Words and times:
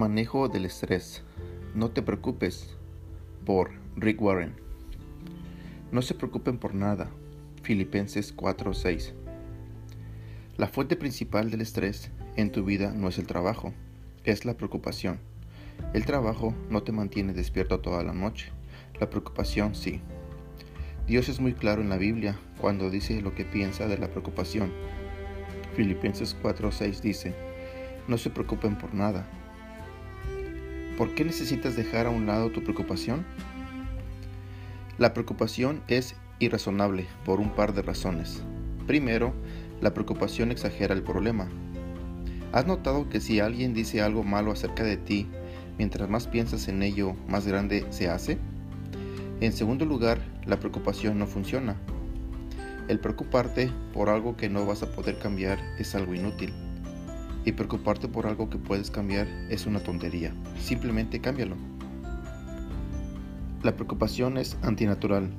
Manejo 0.00 0.48
del 0.48 0.64
estrés. 0.64 1.22
No 1.74 1.90
te 1.90 2.00
preocupes. 2.00 2.74
Por 3.44 3.72
Rick 3.96 4.22
Warren. 4.22 4.54
No 5.92 6.00
se 6.00 6.14
preocupen 6.14 6.56
por 6.56 6.74
nada. 6.74 7.10
Filipenses 7.62 8.34
4:6. 8.34 9.12
La 10.56 10.68
fuente 10.68 10.96
principal 10.96 11.50
del 11.50 11.60
estrés 11.60 12.10
en 12.36 12.50
tu 12.50 12.64
vida 12.64 12.92
no 12.92 13.08
es 13.08 13.18
el 13.18 13.26
trabajo, 13.26 13.74
es 14.24 14.46
la 14.46 14.56
preocupación. 14.56 15.20
El 15.92 16.06
trabajo 16.06 16.54
no 16.70 16.82
te 16.82 16.92
mantiene 16.92 17.34
despierto 17.34 17.80
toda 17.80 18.02
la 18.02 18.14
noche, 18.14 18.52
la 18.98 19.10
preocupación 19.10 19.74
sí. 19.74 20.00
Dios 21.06 21.28
es 21.28 21.40
muy 21.40 21.52
claro 21.52 21.82
en 21.82 21.90
la 21.90 21.98
Biblia 21.98 22.38
cuando 22.58 22.88
dice 22.88 23.20
lo 23.20 23.34
que 23.34 23.44
piensa 23.44 23.86
de 23.86 23.98
la 23.98 24.08
preocupación. 24.08 24.72
Filipenses 25.76 26.34
4:6 26.42 27.02
dice, 27.02 27.34
no 28.08 28.16
se 28.16 28.30
preocupen 28.30 28.78
por 28.78 28.94
nada, 28.94 29.28
¿Por 31.00 31.14
qué 31.14 31.24
necesitas 31.24 31.76
dejar 31.76 32.04
a 32.04 32.10
un 32.10 32.26
lado 32.26 32.50
tu 32.50 32.62
preocupación? 32.62 33.24
La 34.98 35.14
preocupación 35.14 35.80
es 35.88 36.14
irrazonable 36.40 37.06
por 37.24 37.40
un 37.40 37.54
par 37.54 37.72
de 37.72 37.80
razones. 37.80 38.42
Primero, 38.86 39.32
la 39.80 39.94
preocupación 39.94 40.50
exagera 40.50 40.92
el 40.92 41.02
problema. 41.02 41.48
¿Has 42.52 42.66
notado 42.66 43.08
que 43.08 43.20
si 43.20 43.40
alguien 43.40 43.72
dice 43.72 44.02
algo 44.02 44.24
malo 44.24 44.52
acerca 44.52 44.84
de 44.84 44.98
ti, 44.98 45.26
mientras 45.78 46.10
más 46.10 46.26
piensas 46.26 46.68
en 46.68 46.82
ello, 46.82 47.14
más 47.26 47.46
grande 47.46 47.86
se 47.88 48.10
hace? 48.10 48.36
En 49.40 49.54
segundo 49.54 49.86
lugar, 49.86 50.20
la 50.44 50.60
preocupación 50.60 51.18
no 51.18 51.26
funciona. 51.26 51.76
El 52.88 53.00
preocuparte 53.00 53.72
por 53.94 54.10
algo 54.10 54.36
que 54.36 54.50
no 54.50 54.66
vas 54.66 54.82
a 54.82 54.92
poder 54.92 55.18
cambiar 55.18 55.60
es 55.78 55.94
algo 55.94 56.14
inútil. 56.14 56.52
Y 57.44 57.52
preocuparte 57.52 58.08
por 58.08 58.26
algo 58.26 58.50
que 58.50 58.58
puedes 58.58 58.90
cambiar 58.90 59.26
es 59.48 59.66
una 59.66 59.80
tontería. 59.80 60.34
Simplemente 60.58 61.20
cámbialo. 61.20 61.56
La 63.62 63.74
preocupación 63.74 64.36
es 64.36 64.56
antinatural. 64.62 65.30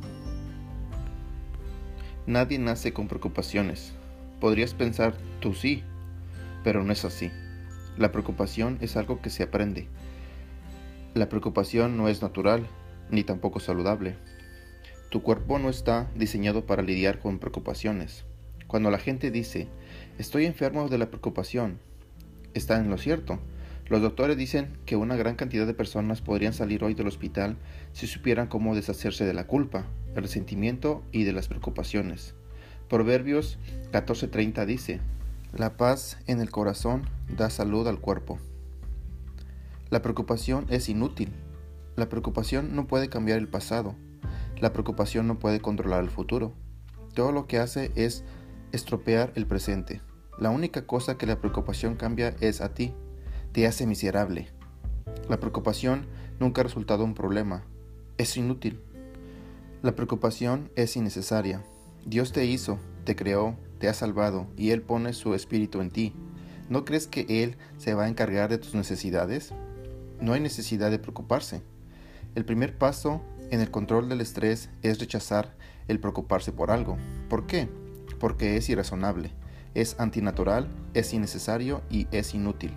Nadie 2.27 2.59
nace 2.59 2.93
con 2.93 3.07
preocupaciones. 3.07 3.93
Podrías 4.39 4.73
pensar, 4.73 5.15
tú 5.39 5.53
sí, 5.53 5.83
pero 6.63 6.83
no 6.83 6.91
es 6.91 7.05
así. 7.05 7.31
La 7.97 8.11
preocupación 8.11 8.77
es 8.81 8.97
algo 8.97 9.21
que 9.21 9.29
se 9.29 9.43
aprende. 9.43 9.87
La 11.13 11.29
preocupación 11.29 11.97
no 11.97 12.07
es 12.07 12.21
natural, 12.21 12.67
ni 13.09 13.23
tampoco 13.23 13.59
saludable. 13.59 14.15
Tu 15.09 15.21
cuerpo 15.21 15.59
no 15.59 15.69
está 15.69 16.09
diseñado 16.15 16.65
para 16.65 16.83
lidiar 16.83 17.19
con 17.19 17.37
preocupaciones. 17.37 18.23
Cuando 18.67 18.89
la 18.89 18.97
gente 18.97 19.29
dice, 19.29 19.67
estoy 20.17 20.45
enfermo 20.45 20.87
de 20.87 20.97
la 20.97 21.09
preocupación, 21.09 21.79
está 22.53 22.77
en 22.77 22.89
lo 22.89 22.97
cierto. 22.97 23.39
Los 23.87 24.01
doctores 24.01 24.37
dicen 24.37 24.77
que 24.85 24.95
una 24.95 25.17
gran 25.17 25.35
cantidad 25.35 25.67
de 25.67 25.73
personas 25.73 26.21
podrían 26.21 26.53
salir 26.53 26.83
hoy 26.83 26.93
del 26.93 27.07
hospital 27.07 27.57
si 27.91 28.07
supieran 28.07 28.47
cómo 28.47 28.73
deshacerse 28.73 29.25
de 29.25 29.33
la 29.33 29.47
culpa, 29.47 29.85
el 30.15 30.23
resentimiento 30.23 31.03
y 31.11 31.25
de 31.25 31.33
las 31.33 31.47
preocupaciones. 31.47 32.33
Proverbios 32.89 33.57
14:30 33.91 34.65
dice, 34.65 35.01
La 35.53 35.75
paz 35.75 36.19
en 36.27 36.39
el 36.39 36.49
corazón 36.51 37.03
da 37.35 37.49
salud 37.49 37.87
al 37.87 37.99
cuerpo. 37.99 38.39
La 39.89 40.01
preocupación 40.01 40.67
es 40.69 40.87
inútil. 40.87 41.33
La 41.97 42.07
preocupación 42.07 42.75
no 42.75 42.87
puede 42.87 43.09
cambiar 43.09 43.39
el 43.39 43.49
pasado. 43.49 43.95
La 44.61 44.71
preocupación 44.71 45.27
no 45.27 45.37
puede 45.37 45.59
controlar 45.59 46.01
el 46.01 46.09
futuro. 46.09 46.53
Todo 47.13 47.33
lo 47.33 47.45
que 47.45 47.59
hace 47.59 47.91
es 47.95 48.23
estropear 48.71 49.33
el 49.35 49.47
presente. 49.47 50.01
La 50.41 50.49
única 50.49 50.87
cosa 50.87 51.19
que 51.19 51.27
la 51.27 51.39
preocupación 51.39 51.95
cambia 51.95 52.35
es 52.41 52.61
a 52.61 52.73
ti, 52.73 52.95
te 53.51 53.67
hace 53.67 53.85
miserable. 53.85 54.47
La 55.29 55.39
preocupación 55.39 56.07
nunca 56.39 56.61
ha 56.61 56.63
resultado 56.63 57.03
un 57.03 57.13
problema, 57.13 57.63
es 58.17 58.35
inútil. 58.37 58.81
La 59.83 59.95
preocupación 59.95 60.71
es 60.75 60.97
innecesaria. 60.97 61.63
Dios 62.07 62.31
te 62.31 62.43
hizo, 62.47 62.79
te 63.03 63.15
creó, 63.15 63.55
te 63.77 63.87
ha 63.87 63.93
salvado 63.93 64.47
y 64.57 64.71
Él 64.71 64.81
pone 64.81 65.13
su 65.13 65.35
espíritu 65.35 65.79
en 65.79 65.91
ti. 65.91 66.15
¿No 66.69 66.85
crees 66.85 67.05
que 67.05 67.43
Él 67.43 67.55
se 67.77 67.93
va 67.93 68.05
a 68.05 68.09
encargar 68.09 68.49
de 68.49 68.57
tus 68.57 68.73
necesidades? 68.73 69.53
No 70.21 70.33
hay 70.33 70.39
necesidad 70.39 70.89
de 70.89 70.97
preocuparse. 70.97 71.61
El 72.33 72.45
primer 72.45 72.79
paso 72.79 73.21
en 73.51 73.61
el 73.61 73.69
control 73.69 74.09
del 74.09 74.21
estrés 74.21 74.71
es 74.81 74.97
rechazar 74.97 75.55
el 75.87 75.99
preocuparse 75.99 76.51
por 76.51 76.71
algo. 76.71 76.97
¿Por 77.29 77.45
qué? 77.45 77.69
Porque 78.17 78.57
es 78.57 78.67
irrazonable 78.69 79.39
es 79.73 79.99
antinatural, 79.99 80.67
es 80.93 81.13
innecesario 81.13 81.81
y 81.89 82.07
es 82.11 82.33
inútil. 82.33 82.71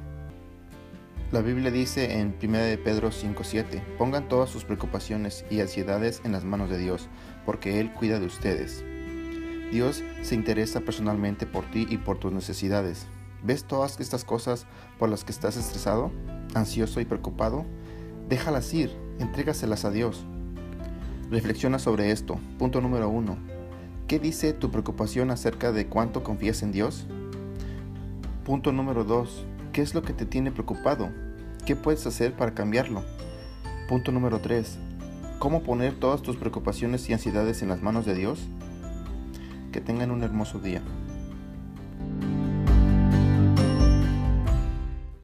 La 1.33 1.41
Biblia 1.41 1.71
dice 1.71 2.21
en 2.21 2.37
1 2.41 2.83
Pedro 2.85 3.11
5:7, 3.11 3.83
pongan 3.99 4.29
todas 4.29 4.51
sus 4.51 4.65
preocupaciones 4.65 5.45
y 5.51 5.61
ansiedades 5.61 6.21
en 6.25 6.33
las 6.33 6.45
manos 6.45 6.71
de 6.71 6.79
Dios, 6.79 7.09
porque 7.45 7.81
Él 7.81 7.93
cuida 7.93 8.21
de 8.21 8.27
ustedes. 8.27 8.85
Dios 9.73 10.05
se 10.23 10.37
interesa 10.37 10.81
personalmente 10.81 11.47
por 11.47 11.65
ti 11.71 11.87
y 11.91 11.99
por 11.99 12.19
tus 12.19 12.33
necesidades. 12.33 13.07
¿Ves 13.43 13.65
todas 13.65 13.99
estas 13.99 14.25
cosas 14.25 14.67
por 14.99 15.09
las 15.09 15.25
que 15.25 15.33
estás 15.33 15.57
estresado, 15.57 16.13
ansioso 16.55 17.01
y 17.01 17.05
preocupado? 17.05 17.67
Déjalas 18.29 18.73
ir, 18.73 18.97
entrégaselas 19.19 19.85
a 19.85 19.91
Dios. 19.91 20.25
Reflexiona 21.31 21.79
sobre 21.79 22.11
esto. 22.13 22.39
Punto 22.59 22.81
número 22.81 23.09
1. 23.09 23.54
¿Qué 24.07 24.19
dice 24.19 24.53
tu 24.53 24.71
preocupación 24.71 25.31
acerca 25.31 25.73
de 25.73 25.87
cuánto 25.87 26.23
confías 26.23 26.63
en 26.63 26.73
Dios? 26.73 27.07
Punto 28.45 28.71
número 28.71 29.03
2. 29.05 29.47
¿Qué 29.73 29.81
es 29.81 29.95
lo 29.95 30.03
que 30.03 30.13
te 30.13 30.27
tiene 30.27 30.53
preocupado? 30.53 31.09
¿Qué 31.65 31.75
puedes 31.75 32.07
hacer 32.07 32.35
para 32.37 32.53
cambiarlo? 32.53 33.03
Punto 33.89 34.13
número 34.13 34.41
3. 34.41 34.77
¿Cómo 35.39 35.63
poner 35.63 35.95
todas 35.95 36.21
tus 36.21 36.37
preocupaciones 36.37 37.09
y 37.09 37.15
ansiedades 37.15 37.63
en 37.63 37.71
las 37.71 37.81
manos 37.81 38.05
de 38.05 38.15
Dios? 38.15 38.47
Que 39.73 39.81
tengan 39.81 40.11
un 40.11 40.23
hermoso 40.23 40.59
día. 40.59 40.83